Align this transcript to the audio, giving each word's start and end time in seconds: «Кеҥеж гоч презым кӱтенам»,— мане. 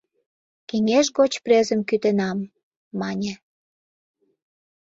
«Кеҥеж 0.69 1.05
гоч 1.17 1.33
презым 1.43 1.81
кӱтенам»,— 1.89 2.39
мане. 2.99 3.33